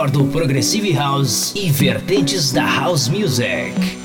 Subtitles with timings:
[0.00, 3.99] Melhor do Progressive House e vertentes da House Music.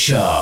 [0.00, 0.39] Show.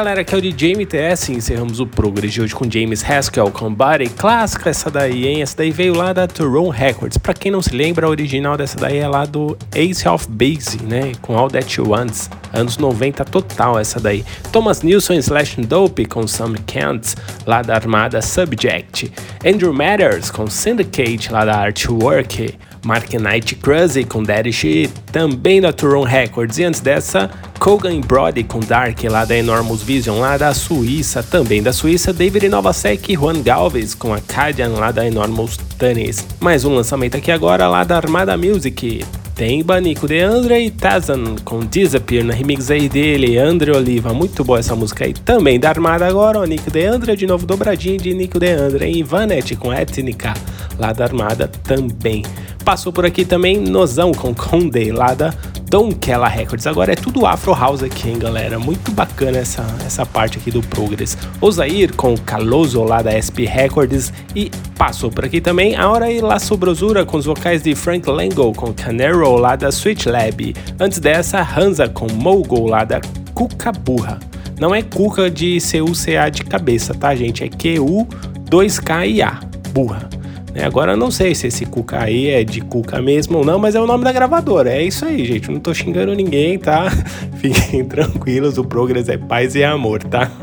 [0.00, 4.08] Galera, aqui é o DJ MTS encerramos o Progress de hoje com James Haskell Body.
[4.08, 5.42] Clássica essa daí, hein?
[5.42, 7.18] Essa daí veio lá da Turon Records.
[7.18, 10.82] Pra quem não se lembra, a original dessa daí é lá do Ace of Base,
[10.82, 11.12] né?
[11.20, 12.30] Com All That You Want.
[12.50, 14.24] Anos 90 total essa daí.
[14.50, 19.12] Thomas Nilsson Slash Dope com Some Can't, lá da Armada Subject.
[19.44, 22.54] Andrew Matters com Syndicate, lá da Artwork.
[22.84, 26.58] Mark Knight Cruzy com Daddy também da Turon Records.
[26.58, 31.22] E antes dessa, Kogan Brody com Dark, lá da Enormous Vision, lá da Suíça.
[31.22, 36.26] Também da Suíça, David Novasek e Juan Galvez com Acadian, lá da Enormous Tunis.
[36.40, 39.04] Mais um lançamento aqui agora, lá da Armada Music.
[39.40, 44.12] Tem Banico de Andre e Tazan com Disappear na remix aí dele, Andre Oliva.
[44.12, 45.14] Muito boa essa música aí.
[45.14, 48.90] Também da Armada agora, o Nico de Andre, de novo dobradinho de Nico de Andre
[48.90, 50.34] e Ivanete com Etnica,
[50.78, 52.22] lá da Armada também.
[52.64, 55.32] Passou por aqui também Nozão com Conde, lá da
[55.70, 56.66] Don Kella Records.
[56.66, 58.58] Agora é tudo Afro House aqui, hein, galera?
[58.58, 61.16] Muito bacana essa, essa parte aqui do Progress.
[61.40, 64.12] Osair com Caloso, lá da SP Records.
[64.34, 68.08] E passou por aqui também a Hora e La Sobrosura com os vocais de Frank
[68.10, 70.54] Lango com Canero, lá da Switch Lab.
[70.78, 73.00] Antes dessa, Hansa com Mogul, lá da
[73.32, 74.18] Cuca Burra.
[74.58, 77.42] Não é Cuca de C-U-C-A de cabeça, tá, gente?
[77.42, 78.06] É Q-U
[78.50, 79.40] 2K e A.
[79.72, 80.19] Burra.
[80.54, 80.64] Né?
[80.64, 83.74] Agora eu não sei se esse Cuca aí é de Cuca mesmo ou não, mas
[83.74, 84.70] é o nome da gravadora.
[84.70, 85.50] É isso aí, gente.
[85.50, 86.90] Não tô xingando ninguém, tá?
[87.36, 90.30] Fiquem tranquilos, o Progress é paz e amor, tá?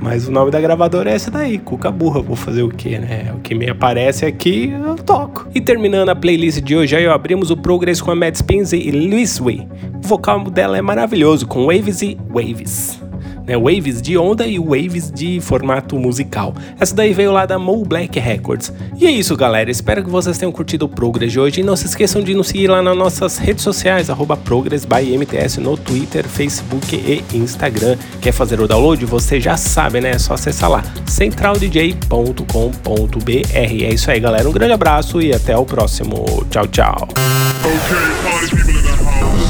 [0.00, 2.20] Mas o nome da gravadora é essa daí, Cuca Burra.
[2.20, 3.32] Vou fazer o que, né?
[3.34, 5.48] O que me aparece aqui, eu toco.
[5.54, 8.90] E terminando a playlist de hoje, aí abrimos o Progress com a Matt Spinzi e
[8.90, 9.66] Louis Way.
[10.04, 13.03] O vocal dela é maravilhoso, com Waves e Waves
[13.46, 13.56] né?
[13.56, 16.54] Waves de onda e waves de formato musical.
[16.78, 18.72] Essa daí veio lá da Mo Black Records.
[18.98, 19.70] E é isso, galera.
[19.70, 21.60] Espero que vocês tenham curtido o Progress de hoje.
[21.60, 25.16] E não se esqueçam de nos seguir lá nas nossas redes sociais, arroba Progress by
[25.16, 27.96] MTS no Twitter, Facebook e Instagram.
[28.20, 29.04] Quer fazer o download?
[29.06, 30.10] Você já sabe, né?
[30.10, 33.52] É só acessar lá, centraldj.com.br.
[33.52, 34.48] É isso aí, galera.
[34.48, 36.24] Um grande abraço e até o próximo.
[36.50, 37.08] Tchau, tchau.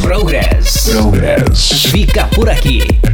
[0.03, 0.90] Progress.
[0.90, 1.90] Progress.
[1.90, 3.13] Fica por aqui.